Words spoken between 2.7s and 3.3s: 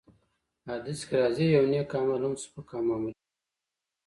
او معمولي مه ګڼه!